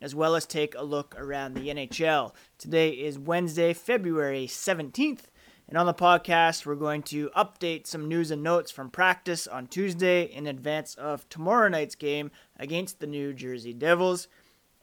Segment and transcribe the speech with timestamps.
[0.00, 2.32] as well as take a look around the NHL.
[2.58, 5.24] Today is Wednesday, February 17th,
[5.68, 9.66] and on the podcast, we're going to update some news and notes from practice on
[9.66, 14.28] Tuesday in advance of tomorrow night's game against the New Jersey Devils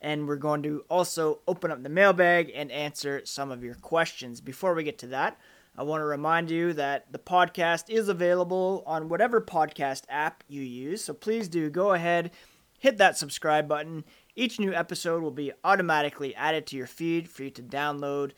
[0.06, 4.40] and we're going to also open up the mailbag and answer some of your questions.
[4.40, 5.40] Before we get to that,
[5.76, 10.62] I want to remind you that the podcast is available on whatever podcast app you
[10.62, 11.04] use.
[11.04, 12.30] So please do go ahead,
[12.78, 14.04] hit that subscribe button.
[14.36, 18.32] Each new episode will be automatically added to your feed for you to download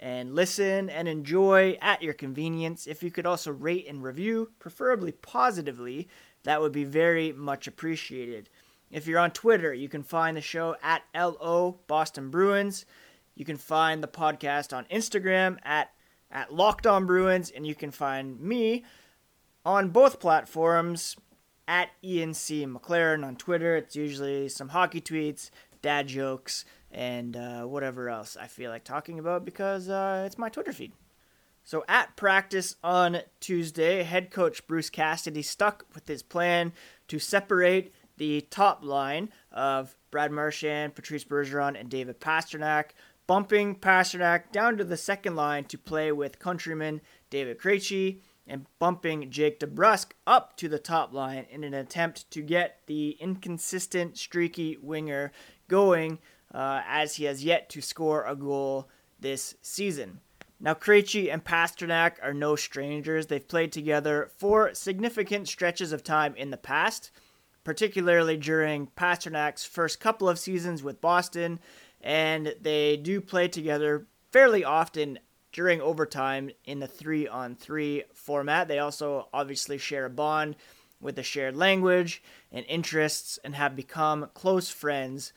[0.00, 2.86] and listen and enjoy at your convenience.
[2.86, 6.08] If you could also rate and review, preferably positively,
[6.44, 8.48] that would be very much appreciated.
[8.90, 12.86] If you're on Twitter, you can find the show at LO Boston Bruins.
[13.34, 15.90] You can find the podcast on Instagram at,
[16.30, 18.84] at Locked On Bruins, and you can find me
[19.66, 21.16] on both platforms
[21.66, 22.66] at Ian C.
[22.66, 23.76] McLaren on Twitter.
[23.76, 25.50] It's usually some hockey tweets,
[25.82, 30.48] dad jokes, and uh, whatever else I feel like talking about because uh, it's my
[30.48, 30.92] Twitter feed.
[31.64, 36.72] So at practice on Tuesday, head coach Bruce Cassidy stuck with his plan
[37.08, 42.90] to separate the top line of Brad Marchand, Patrice Bergeron, and David Pastrnak,
[43.26, 49.30] bumping Pastrnak down to the second line to play with countryman David Krejci, and bumping
[49.30, 54.76] Jake DeBrusk up to the top line in an attempt to get the inconsistent, streaky
[54.80, 55.32] winger
[55.68, 56.18] going
[56.52, 60.20] uh, as he has yet to score a goal this season.
[60.60, 63.26] Now, Krejci and Pastrnak are no strangers.
[63.26, 67.10] They've played together for significant stretches of time in the past
[67.64, 71.58] particularly during Pastrnak's first couple of seasons with Boston,
[72.00, 75.18] and they do play together fairly often
[75.54, 78.68] during overtime in the three on three format.
[78.68, 80.56] They also obviously share a bond
[81.00, 82.22] with a shared language
[82.52, 85.32] and interests and have become close friends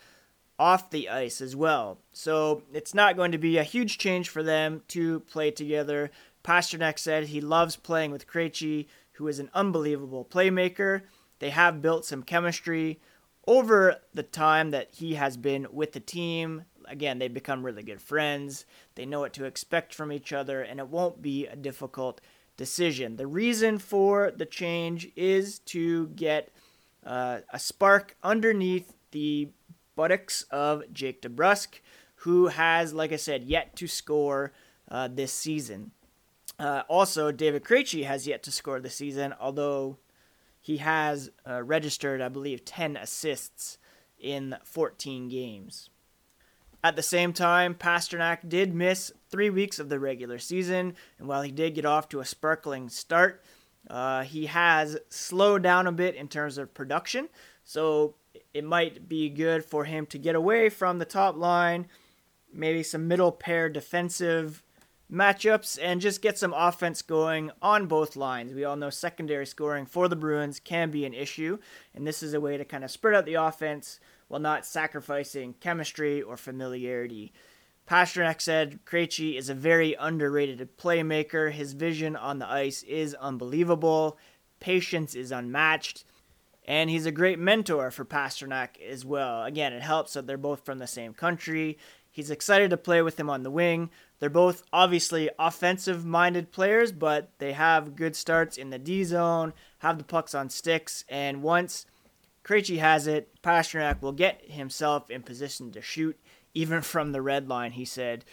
[0.60, 2.00] off the ice as well.
[2.12, 6.12] So it's not going to be a huge change for them to play together.
[6.44, 11.04] Pastrnak said he loves playing with Krejci, who is an unbelievable playmaker
[11.40, 13.00] they have built some chemistry
[13.48, 16.66] over the time that he has been with the team.
[16.88, 18.66] Again, they've become really good friends.
[18.96, 22.22] They know what to expect from each other, and it won't be a difficult
[22.58, 23.18] decision.
[23.18, 26.50] The reason for the change is to get
[27.06, 29.50] uh, a spark underneath the
[29.96, 31.80] buttocks of Jake DeBrusk,
[32.22, 34.52] who has, like I said, yet to score
[34.90, 35.92] uh, this season.
[36.60, 39.98] Uh, also, David Krejci has yet to score this season, although
[40.60, 43.78] he has uh, registered, I believe, 10 assists
[44.20, 45.90] in 14 games.
[46.84, 51.42] At the same time, Pastrnak did miss three weeks of the regular season, and while
[51.42, 53.44] he did get off to a sparkling start,
[53.90, 57.30] uh, he has slowed down a bit in terms of production.
[57.64, 58.16] So
[58.54, 61.88] it might be good for him to get away from the top line,
[62.54, 64.64] maybe some middle pair defensive
[65.12, 68.54] matchups and just get some offense going on both lines.
[68.54, 71.60] We all know secondary scoring for the Bruins can be an issue,
[71.96, 75.54] and this is a way to kind of spread out the offense while not sacrificing
[75.60, 77.32] chemistry or familiarity.
[77.88, 81.52] Pastrnak said Krejci is a very underrated playmaker.
[81.52, 84.18] His vision on the ice is unbelievable.
[84.60, 86.04] Patience is unmatched.
[86.66, 89.46] And he's a great mentor for Pastrnak as well.
[89.46, 91.78] Again, it helps that they're both from the same country.
[92.12, 93.90] He's excited to play with him on the wing.
[94.20, 99.54] They're both obviously offensive minded players, but they have good starts in the D zone,
[99.78, 101.86] have the pucks on sticks, and once
[102.48, 106.18] Krejci has it, Pastrnak will get himself in position to shoot,
[106.54, 108.24] even from the red line, he said.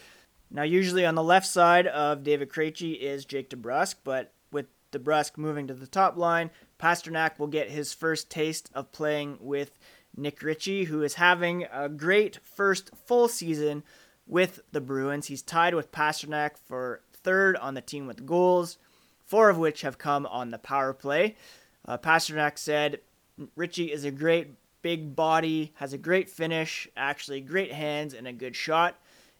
[0.50, 5.36] Now, usually on the left side of David Krejci is Jake DeBrusk, but with DeBrusk
[5.36, 9.78] moving to the top line, Pastrnak will get his first taste of playing with
[10.16, 13.82] Nick Ritchie, who is having a great first full season
[14.28, 15.26] with the Bruins.
[15.26, 18.78] He's tied with Pastrnak for third on the team with goals,
[19.24, 21.34] four of which have come on the power play.
[21.84, 23.00] Uh, Pastrnak said
[23.56, 28.32] Ritchie is a great big body, has a great finish, actually great hands, and a
[28.32, 28.96] good shot.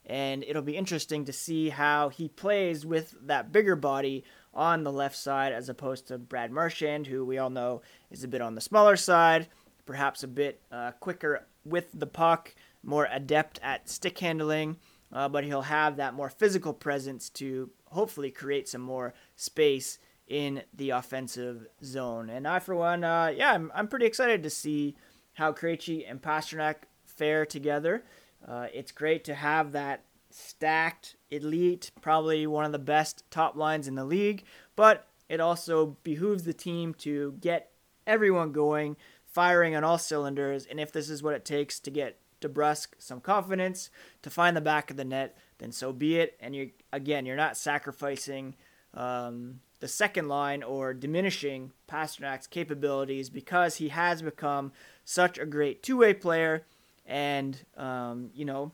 [0.06, 4.93] And it'll be interesting to see how he plays with that bigger body on the
[4.93, 8.55] left side as opposed to Brad Marchand, who we all know is a bit on
[8.55, 9.49] the smaller side,
[9.87, 14.76] perhaps a bit uh, quicker with the puck more adept at stick handling.
[15.12, 19.99] uh, but he'll have that more physical presence to hopefully create some more space
[20.29, 22.31] in the offensive zone.
[22.31, 24.97] And I, for one, uh, yeah, I'm, I'm pretty excited to see
[25.35, 28.05] how Krejci and Pastrnak fare together.
[28.47, 33.87] Uh, it's great to have that stacked elite, probably one of the best top lines
[33.87, 34.44] in the league,
[34.76, 37.70] but it also behooves the team to get
[38.06, 38.97] everyone going,
[39.27, 40.67] firing on all cylinders.
[40.67, 43.91] And if this is what it takes to get DeBrusk some confidence
[44.23, 46.37] to find the back of the net, then so be it.
[46.41, 48.55] And you again, you're not sacrificing
[48.94, 54.73] um, the second line or diminishing Pastrnak's capabilities because he has become
[55.05, 56.64] such a great two-way player,
[57.06, 58.73] and um, you know,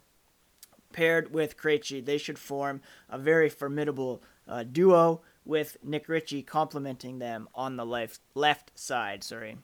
[0.93, 7.19] paired with Krejci, they should form a very formidable uh, duo with Nick Ritchie complementing
[7.19, 9.25] them on the left left side.
[9.25, 9.57] Sorry.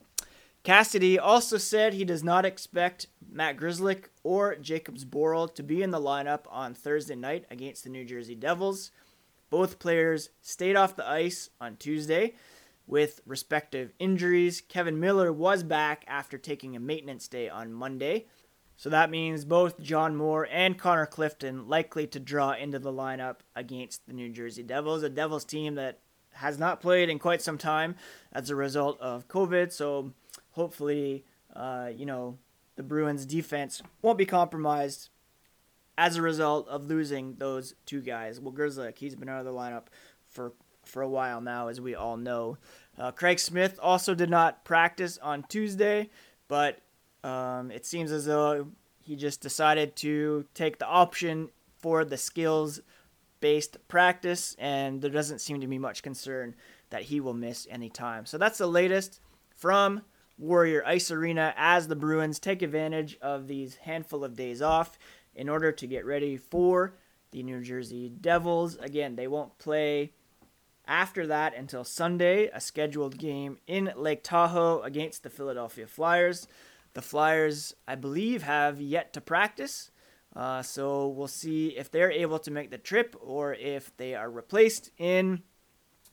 [0.64, 5.92] Cassidy also said he does not expect Matt Grzelcyk or Jakub Zboril to be in
[5.92, 8.90] the lineup on Thursday night against the New Jersey Devils.
[9.50, 12.34] Both players stayed off the ice on Tuesday
[12.87, 14.60] with respective injuries.
[14.60, 18.26] Kevan Miller was back after taking a maintenance day on Monday.
[18.76, 23.37] So that means both John Moore and Connor Clifton likely to draw into the lineup
[23.54, 26.00] against the New Jersey Devils, a Devils team that
[26.34, 27.96] has not played in quite some time
[28.32, 29.72] as a result of COVID.
[29.72, 30.12] So
[30.50, 32.38] hopefully, uh, you know,
[32.76, 35.08] the Bruins defense won't be compromised
[35.98, 38.40] as a result of losing those two guys.
[38.40, 39.87] Well, Grzelcyk, he's been out of the lineup
[40.28, 40.52] for
[40.84, 42.58] for a while now, as we all know.
[42.96, 46.10] Uh, Craig Smith also did not practice on Tuesday,
[46.46, 46.81] but
[47.25, 48.69] um, it seems as though
[49.00, 52.81] he just decided to take the option for the skills
[53.40, 56.54] based practice, and there doesn't seem to be much concern
[56.90, 58.25] that he will miss any time.
[58.25, 59.20] So that's the latest
[59.56, 60.02] from
[60.38, 64.99] Warrior Ice Arena as the Bruins take advantage of these handful of days off
[65.36, 66.94] in order to get ready for
[67.30, 68.76] the New Jersey Devils.
[68.76, 70.12] Again, they won't play
[70.88, 76.48] after that until Sunday, a scheduled game in Lake Tahoe against the Philadelphia Flyers.
[76.94, 79.90] The Flyers, I believe, have yet to practice.
[80.34, 84.30] Uh, so we'll see if they're able to make the trip or if they are
[84.30, 85.42] replaced in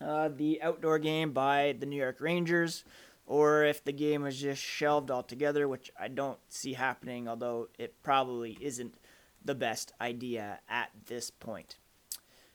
[0.02, 2.84] uh, the outdoor game by the New York Rangers
[3.26, 8.02] or if the game is just shelved altogether, which I don't see happening, although it
[8.04, 8.96] probably isn't
[9.44, 11.78] the best idea at this point.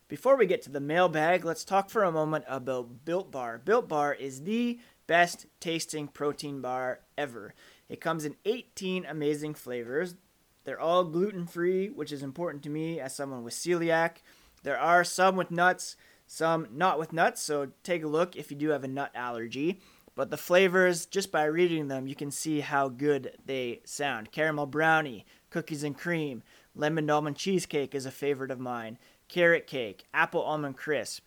[0.08, 3.58] Before we get to the mailbag, let's talk for a moment about Built Bar.
[3.58, 7.54] Built Bar is the best tasting protein bar ever.
[7.88, 10.14] It comes in 18 amazing flavors.
[10.64, 14.22] They're all gluten free, which is important to me as someone with celiac.
[14.62, 15.96] There are some with nuts,
[16.26, 19.80] some not with nuts, so take a look if you do have a nut allergy.
[20.14, 24.32] But the flavors, just by reading them, you can see how good they sound.
[24.32, 26.42] Caramel brownie, cookies and cream,
[26.78, 28.96] lemon almond cheesecake is a favorite of mine,
[29.28, 31.26] carrot cake, apple almond crisp.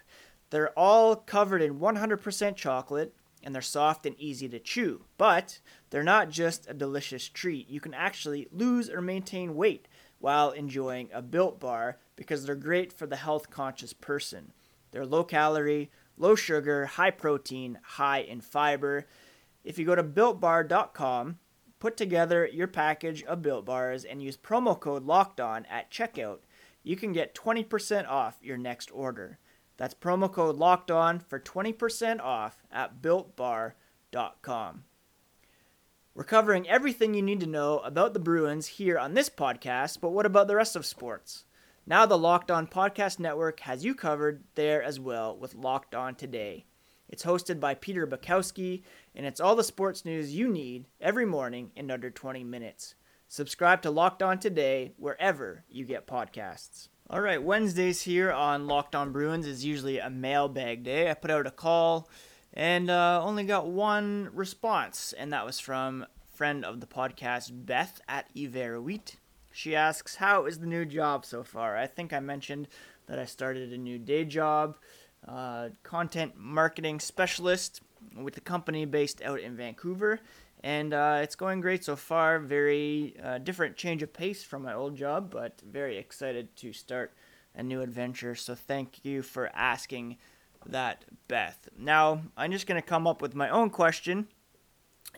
[0.49, 3.13] They're all covered in 100% chocolate
[3.43, 5.05] and they're soft and easy to chew.
[5.17, 5.59] But
[5.89, 7.69] they're not just a delicious treat.
[7.69, 9.87] You can actually lose or maintain weight
[10.19, 14.53] while enjoying a built bar because they're great for the health conscious person.
[14.91, 19.07] They're low calorie, low sugar, high protein, high in fiber.
[19.63, 21.39] If you go to builtbar.com,
[21.81, 26.37] put together your package of built bars and use promo code locked on at checkout,
[26.83, 29.39] you can get 20% off your next order.
[29.77, 34.83] That's promo code locked on for 20% off at builtbar.com.
[36.13, 40.11] We're covering everything you need to know about the Bruins here on this podcast, but
[40.11, 41.45] what about the rest of sports?
[41.87, 46.13] Now the Locked On Podcast Network has you covered there as well with Locked On
[46.13, 46.65] Today.
[47.11, 51.71] It's hosted by Peter Bukowski, and it's all the sports news you need every morning
[51.75, 52.95] in under 20 minutes.
[53.27, 56.87] Subscribe to Locked On Today wherever you get podcasts.
[57.09, 61.11] All right, Wednesdays here on Locked On Bruins is usually a mailbag day.
[61.11, 62.09] I put out a call
[62.53, 67.99] and uh, only got one response, and that was from friend of the podcast Beth
[68.07, 69.15] at Iveruit.
[69.51, 71.75] She asks, How is the new job so far?
[71.75, 72.69] I think I mentioned
[73.07, 74.77] that I started a new day job,
[75.27, 77.81] uh, content marketing specialist
[78.15, 80.19] with a company based out in Vancouver.
[80.63, 82.39] And uh, it's going great so far.
[82.39, 87.13] Very uh, different change of pace from my old job, but very excited to start
[87.55, 88.35] a new adventure.
[88.35, 90.17] So thank you for asking
[90.65, 91.69] that, Beth.
[91.77, 94.27] Now, I'm just going to come up with my own question,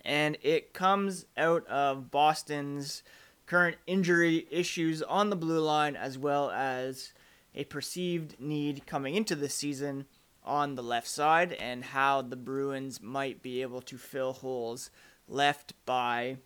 [0.04, 3.02] and it comes out of Boston's
[3.46, 7.12] current injury issues on the blue line, as well as
[7.54, 10.06] a perceived need coming into the season
[10.44, 14.90] on the left side, and how the Bruins might be able to fill holes
[15.26, 16.36] left by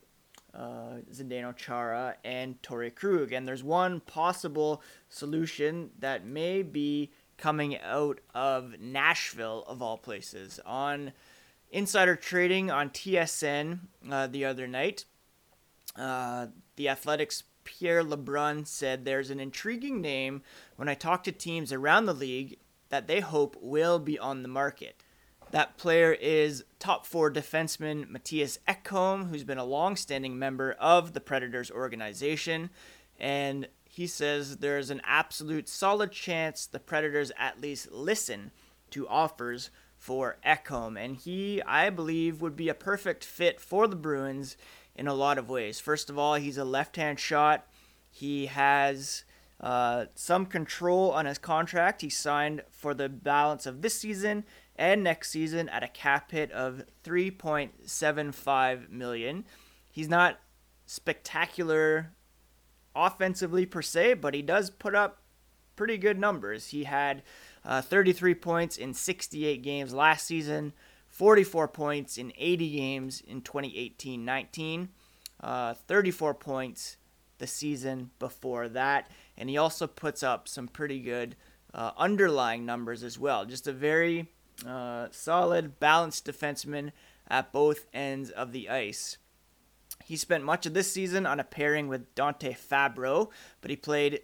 [0.55, 3.33] uh, Zdeno Chara and Torrey Krug.
[3.33, 10.61] And there's one possible solution that may be coming out of Nashville, of all places.
[10.65, 11.13] On
[11.71, 15.05] insider trading on TSN uh, the other night,
[15.97, 16.47] uh,
[16.77, 20.43] the Athletics Pierre LeBrun said there's an intriguing name
[20.79, 22.57] when I talk to teams around the league
[22.89, 25.03] that they hope will be on the market.
[25.51, 31.21] That player is top four defenseman Mattias Ekholm, who's been a long-standing member of the
[31.21, 32.71] Predators organization,
[33.19, 38.53] and he says there's an absolute solid chance the Predators at least listen
[38.91, 43.97] to offers for Ekholm, and he, I believe, would be a perfect fit for the
[43.97, 44.57] Bruins
[44.95, 45.81] in a lot of ways.
[45.81, 47.67] First of all, he's a left-hand shot.
[48.09, 49.25] He has
[49.61, 52.03] uh, some control on his contract.
[52.03, 54.45] He signed for the balance of this season
[54.77, 59.45] and next season at a cap hit of 3.75 million.
[59.91, 60.39] He's not
[60.87, 62.13] spectacular
[62.95, 65.23] offensively per se, but he does put up
[65.75, 66.69] pretty good numbers.
[66.69, 67.23] He had
[67.65, 70.73] uh, 33 points in 68 games last season,
[71.09, 74.89] 44 points in 80 games in 2018 19,
[75.41, 76.97] uh, 34 points
[77.39, 81.37] the season before that, and he also puts up some pretty good
[81.75, 83.45] uh, underlying numbers as well.
[83.45, 84.29] Just a very
[84.67, 86.93] uh, solid, balanced defenseman
[87.29, 89.19] at both ends of the ice.
[90.05, 93.31] He spent much of this season on a pairing with Dante Fabbro,
[93.61, 94.23] but he played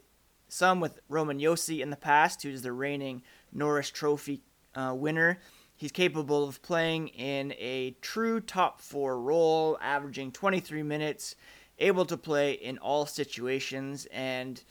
[0.48, 4.42] some with Roman Josi in the past, who's the reigning Norris Trophy
[4.74, 5.38] uh, winner.
[5.76, 11.34] He's capable of playing in a true top four role, averaging 23 minutes,
[11.78, 14.62] able to play in all situations, and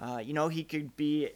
[0.00, 1.30] uh, you know he could be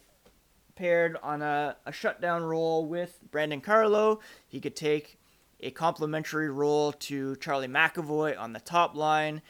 [0.75, 4.21] paired on a, a shutdown role with Brandon Carlo.
[4.49, 5.19] He could take
[5.61, 9.43] a complementary role to Charlie McAvoy on the top line.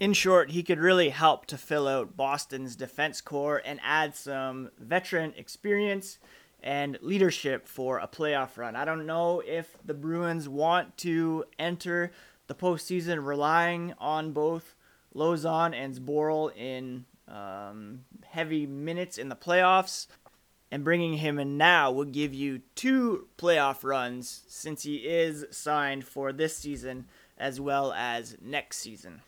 [0.00, 4.70] In short, he could really help to fill out Boston's defense core and add some
[4.78, 6.18] veteran experience
[6.60, 8.74] and leadership for a playoff run.
[8.74, 12.10] I don't know if the Bruins want to enter
[12.46, 14.73] the postseason relying on both
[15.14, 20.06] Lauzon and Zboril in um, heavy minutes in the playoffs
[20.70, 26.04] and bringing him in now would give you two playoff runs since he is signed
[26.04, 27.06] for this season
[27.38, 29.22] as well as next season.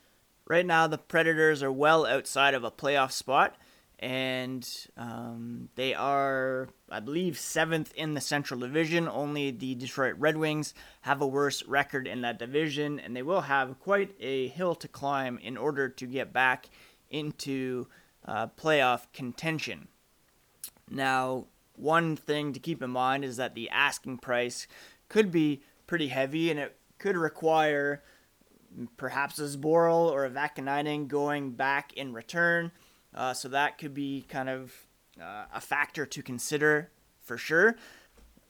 [0.48, 3.56] Right now, the Predators are well outside of a playoff spot,
[3.98, 9.08] and um, they are, I believe, seventh in the Central Division.
[9.08, 13.42] Only the Detroit Red Wings have a worse record in that division, and they will
[13.42, 16.68] have quite a hill to climb in order to get back
[17.10, 17.86] into
[18.26, 19.88] uh, playoff contention.
[20.90, 24.66] Now, one thing to keep in mind is that the asking price
[25.08, 28.02] could be pretty heavy and it could require
[28.96, 32.72] perhaps a Zboril or a Vaakanainen going back in return.
[33.16, 34.72] Uh, so that could be kind of
[35.20, 37.76] uh, a factor to consider for sure.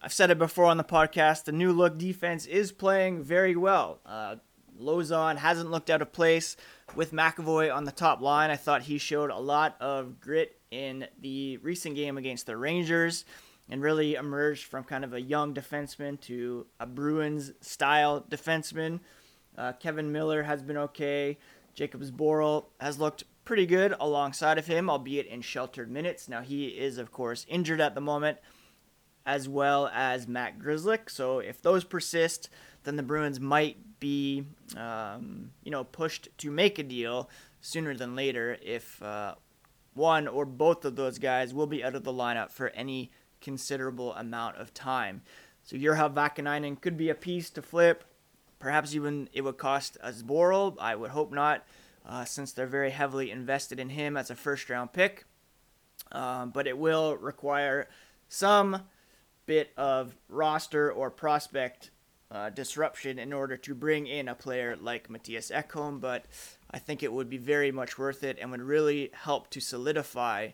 [0.03, 1.45] I've said it before on the podcast.
[1.45, 4.01] The new look defense is playing very well.
[4.05, 4.37] Uh,
[4.79, 6.57] Lauzon hasn't looked out of place
[6.95, 8.51] with McAvoy on the top line.
[8.51, 13.25] I thought he showed a lot of grit in the recent game against the Rangers
[13.69, 19.01] and really emerged from kind of a young defenseman to a Bruins style defenseman.
[19.57, 21.39] Uh, Kevan Miller has been okay.
[21.77, 26.29] Jakub Zboril has looked pretty good alongside of him, albeit in sheltered minutes.
[26.29, 28.37] Now he is, of course, injured at the moment,
[29.25, 31.09] as well as Matt Grzelcyk.
[31.09, 32.51] So if those persist,
[32.85, 34.45] then the Bruins might be,
[34.77, 37.31] um, you know, pushed to make a deal
[37.63, 39.37] sooner than later if uh,
[39.95, 43.11] one or both of those guys will be out of the lineup for any
[43.41, 45.23] considerable amount of time.
[45.65, 48.05] So Urho Vaakanainen could be a piece to flip.
[48.59, 50.77] Perhaps even it would cost a Zboril.
[50.81, 51.65] I would hope not,
[52.07, 55.25] uh, since they're very heavily invested in him as a first round pick.
[56.13, 57.89] Um, but it will require
[58.29, 58.83] some
[59.47, 61.91] bit of roster or prospect
[62.31, 66.01] uh, disruption in order to bring in a player like Mattias Ekholm.
[66.01, 66.27] But
[66.71, 70.51] I think it would be very much worth it and would really help to solidify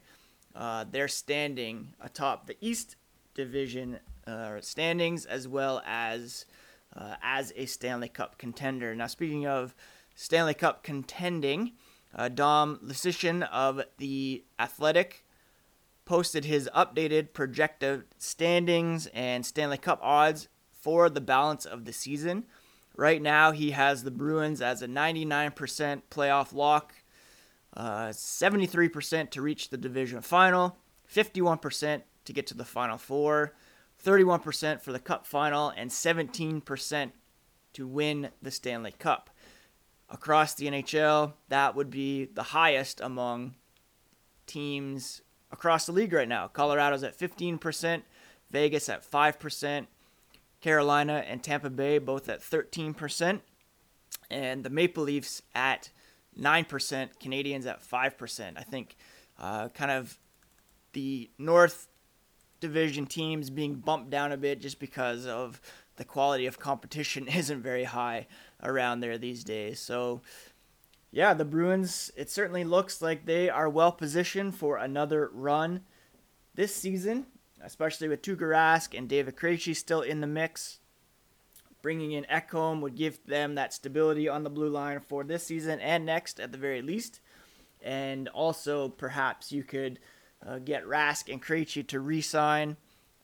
[0.55, 2.97] uh, their standing atop the East
[3.35, 6.45] Division uh, standings as well as
[6.95, 8.95] uh, as a Stanley Cup contender.
[8.95, 9.75] Now, speaking of
[10.15, 11.73] Stanley Cup contending,
[12.15, 15.25] uh, Dom Luszczyszyn of the Athletic
[16.05, 22.45] posted his updated projected standings and Stanley Cup odds for the balance of the season.
[22.97, 26.95] Right now, he has the Bruins as a 99% playoff lock,
[27.75, 30.77] uh, 73% to reach the division final,
[31.11, 33.55] 51% to get to the final four,
[34.05, 37.13] 31% for the cup final, and 17%
[37.73, 39.31] to win the Stanley Cup.
[40.13, 43.55] Across the NHL, that would be the highest among
[44.47, 46.49] teams across the league right now.
[46.49, 48.03] Colorado's at 15%,
[48.51, 49.87] Vegas at 5%,
[50.61, 53.41] Carolina and Tampa Bay both at 13%,
[54.31, 55.91] and the Maple Leafs at
[56.39, 56.67] 9%,
[57.19, 58.53] Canadiens at 5%.
[58.57, 58.97] I think
[59.41, 60.19] uh, kind of
[60.93, 61.89] the North
[62.61, 65.61] Division teams being bumped down a bit just because of
[65.97, 68.27] the quality of competition isn't very high
[68.63, 69.81] around there these days.
[69.81, 70.23] So,
[71.11, 75.83] yeah, the Bruins, it certainly looks like they are well positioned for another run
[76.55, 77.27] this season,
[77.63, 80.79] especially with Tuukka Rask and David Krejci still in the mix.
[81.83, 85.81] Bringing in Ekholm would give them that stability on the blue line for this season
[85.81, 87.21] and next at the very least.
[87.83, 89.99] And also, perhaps you could
[90.47, 92.77] uh, get Rask and Krejci to re-sign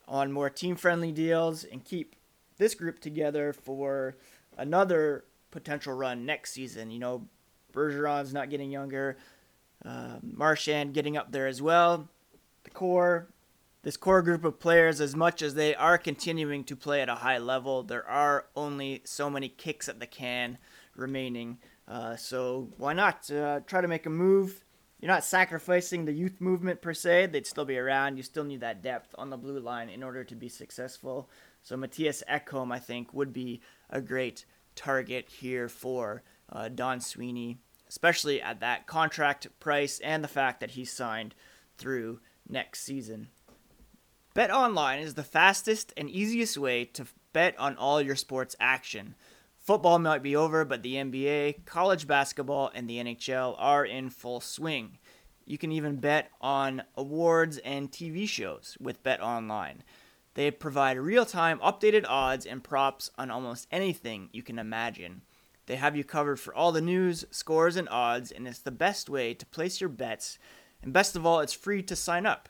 [0.07, 2.15] on more team-friendly deals and keep
[2.57, 4.17] this group together for
[4.57, 6.91] another potential run next season.
[6.91, 7.27] You know,
[7.73, 9.17] Bergeron's not getting younger,
[9.85, 12.09] uh, Marchand getting up there as well.
[12.63, 13.29] The core,
[13.83, 17.15] this core group of players, as much as they are continuing to play at a
[17.15, 20.57] high level, there are only so many kicks at the can
[20.95, 21.59] remaining.
[21.87, 24.63] Uh, so why not uh, try to make a move?
[24.99, 28.17] You're not sacrificing the youth movement per se; they'd still be around.
[28.17, 31.29] You still need that depth on the blue line in order to be successful.
[31.63, 34.45] So Mattias Ekholm, I think, would be a great
[34.79, 37.57] target here for uh, Don Sweeney,
[37.89, 41.35] especially at that contract price and the fact that he signed
[41.77, 43.27] through next season.
[44.33, 49.15] Bet online is the fastest and easiest way to bet on all your sports action.
[49.57, 54.39] Football might be over, but the NBA, college basketball, and the NHL are in full
[54.39, 54.97] swing.
[55.45, 59.83] You can even bet on awards and TV shows with Bet Online.
[60.35, 65.21] They provide real time updated odds and props on almost anything you can imagine.
[65.65, 69.09] They have you covered for all the news, scores, and odds, and it's the best
[69.09, 70.39] way to place your bets.
[70.81, 72.49] And best of all, it's free to sign up.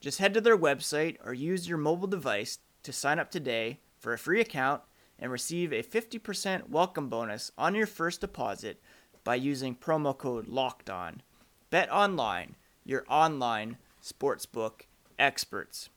[0.00, 4.12] Just head to their website or use your mobile device to sign up today for
[4.12, 4.82] a free account
[5.18, 8.80] and receive a 50% welcome bonus on your first deposit
[9.24, 11.20] by using promo code LOCKEDON.
[11.70, 14.82] Bet online, your online sportsbook
[15.18, 15.88] experts.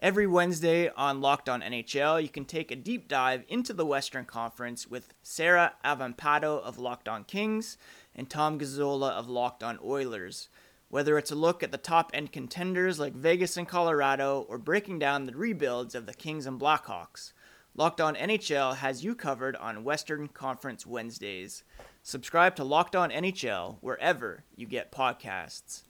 [0.00, 4.24] Every Wednesday on Locked On NHL, you can take a deep dive into the Western
[4.24, 7.76] Conference with Sarah Avampado of Locked On Kings
[8.14, 10.50] and Tom Gazzola of Locked On Oilers.
[10.88, 15.00] Whether it's a look at the top end contenders like Vegas and Colorado or breaking
[15.00, 17.32] down the rebuilds of the Kings and Blackhawks,
[17.74, 21.64] Locked On NHL has you covered on Western Conference Wednesdays.
[22.04, 25.82] Subscribe to Locked On NHL wherever you get podcasts.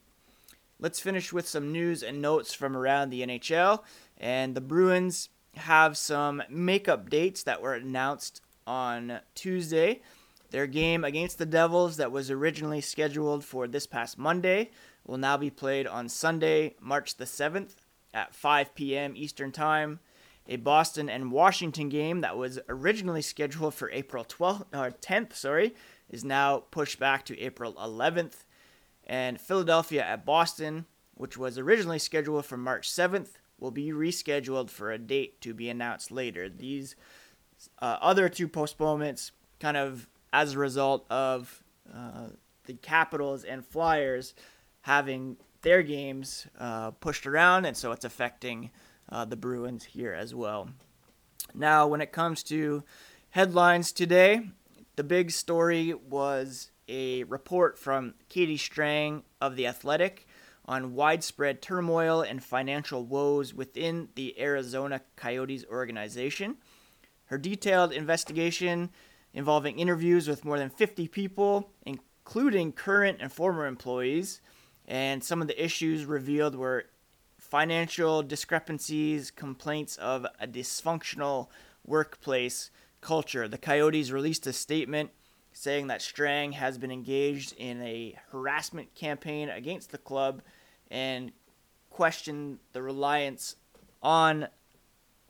[0.81, 3.83] Let's finish with some news and notes from around the NHL.
[4.17, 10.01] And the Bruins have some makeup dates that were announced on Tuesday.
[10.51, 14.71] Their game against the Devils, that was originally scheduled for this past Monday,
[15.05, 17.75] will now be played on Sunday, March the 7th
[18.13, 19.13] at 5 p.m.
[19.17, 19.99] Eastern Time.
[20.47, 25.75] A Boston and Washington game that was originally scheduled for April 12th or 10th, sorry,
[26.09, 28.43] is now pushed back to April 11th
[29.09, 34.91] and Philadelphia at Boston, which was originally scheduled for March 7th, will be rescheduled for
[34.91, 36.47] a date to be announced later.
[36.47, 36.95] These
[37.81, 42.27] uh, other two postponements, kind of as a result of uh,
[42.65, 44.35] the Capitals and Flyers
[44.81, 48.69] having their games uh, pushed around, and so it's affecting
[49.11, 50.69] uh, the Bruins here as well.
[51.55, 52.83] Now, when it comes to
[53.31, 54.51] headlines today,
[54.95, 60.27] the big story was a report from Katie Strang of The Athletic
[60.65, 66.57] on widespread turmoil and financial woes within the Arizona Coyotes organization.
[67.25, 68.89] Her detailed investigation
[69.33, 74.41] involving interviews with more than 50 people, including current and former employees,
[74.87, 76.85] and some of the issues revealed were
[77.37, 81.47] financial discrepancies, complaints of a dysfunctional
[81.85, 82.71] workplace
[83.01, 83.47] culture.
[83.47, 85.11] The Coyotes released a statement
[85.53, 90.41] saying that Strang has been engaged in a harassment campaign against the club
[90.89, 91.31] and
[91.89, 93.55] questioned the reliance
[94.01, 94.47] on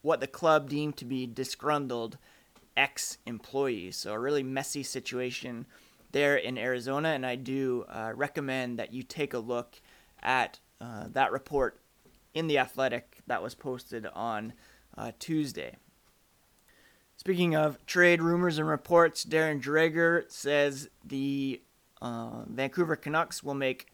[0.02, 2.18] what the club deemed to be disgruntled
[2.78, 3.98] ex employees.
[3.98, 5.66] So, a really messy situation
[6.12, 9.82] there in Arizona, and I do uh, recommend that you take a look
[10.22, 11.80] at uh, that report
[12.34, 14.54] in The Athletic that was posted on
[14.98, 15.76] uh, Tuesday.
[17.20, 21.62] Speaking of trade rumors and reports, Darren Dreger says the
[22.02, 23.88] uh, Vancouver Canucks will make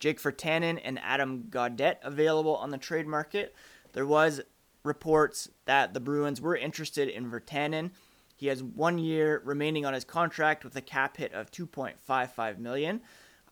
[0.00, 3.54] Jake Virtanen and Adam Gaudette available on the trade market.
[3.92, 4.40] There was
[4.84, 7.90] reports that the Bruins were interested in Virtanen.
[8.36, 13.02] He has one year remaining on his contract with a cap hit of 2.55 million.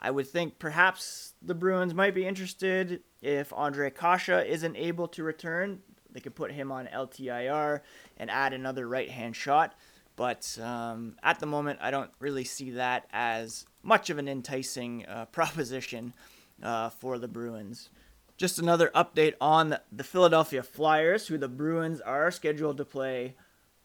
[0.01, 5.23] I would think perhaps the Bruins might be interested if Ondrej Kase isn't able to
[5.23, 5.81] return.
[6.13, 7.81] They could put him on LTIR
[8.19, 9.75] and add another right hand shot.
[10.17, 15.07] But um, at the moment, I don't really see that as much of an enticing
[15.07, 16.13] uh, proposition
[16.63, 17.91] uh, for the Bruins.
[18.37, 23.35] Just another update on the Philadelphia Flyers, who the Bruins are scheduled to play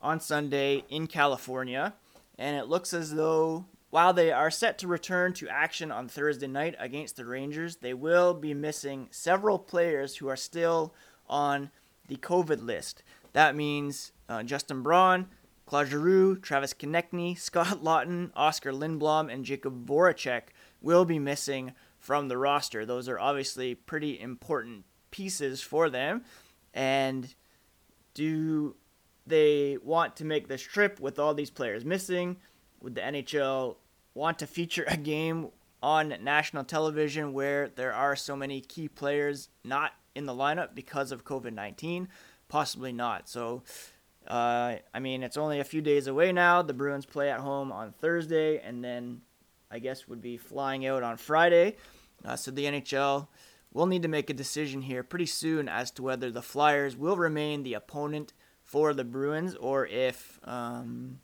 [0.01, 1.93] on Sunday in California.
[2.37, 6.47] And it looks as though while they are set to return to action on Thursday
[6.47, 10.93] night against the Rangers, they will be missing several players who are still
[11.29, 11.71] on
[12.07, 13.03] the COVID list.
[13.33, 15.27] That means uh, Justin Braun,
[15.65, 20.43] Claude Giroux, Travis Konecny, Scott Laughton, Oscar Lindblom, and Jakub Voracek
[20.81, 22.85] will be missing from the roster.
[22.85, 26.23] Those are obviously pretty important pieces for them.
[26.73, 27.33] And
[28.13, 28.75] do
[29.25, 32.37] they want to make this trip with all these players missing?
[32.81, 33.77] Would the NHL
[34.13, 35.49] want to feature a game
[35.81, 41.11] on national television where there are so many key players not in the lineup because
[41.11, 42.07] of COVID 19?
[42.47, 43.27] Possibly not.
[43.27, 43.63] So,
[44.27, 46.61] uh, I mean, it's only a few days away now.
[46.61, 49.21] The Bruins play at home on Thursday, and then
[49.69, 51.75] I guess would be flying out on Friday.
[52.23, 53.27] Uh, so the NHL
[53.73, 57.17] will need to make a decision here pretty soon as to whether the Flyers will
[57.17, 61.19] remain the opponent for the Bruins or if um,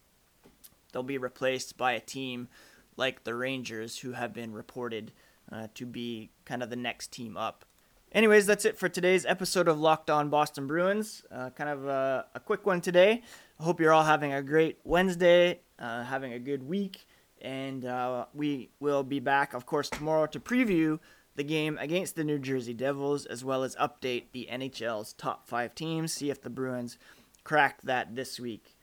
[0.92, 2.50] they'll be replaced by a team
[2.98, 5.12] like the Rangers, who have been reported
[5.52, 7.66] uh, to be kind of the next team up.
[8.13, 11.24] Anyways, that's it for today's episode of Locked On Boston Bruins.
[11.32, 13.21] Uh, kind of a, a, quick one today.
[13.58, 17.08] I hope you're all having a great Wednesday, uh, having a good week,
[17.41, 21.00] and uh, we will be back, of course, tomorrow to preview
[21.38, 25.74] the game against the New Jersey Devils, as well as update the NHL's top five
[25.74, 26.97] teams, see if the Bruins
[27.45, 28.76] crack that this week.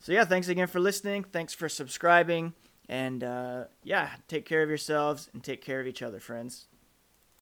[0.00, 1.24] So, yeah, thanks again for listening.
[1.24, 2.52] Thanks for subscribing.
[2.90, 6.66] And uh, yeah, take care of yourselves and take care of each other, friends.